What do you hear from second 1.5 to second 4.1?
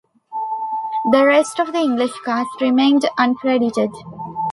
of the English cast remained uncredited.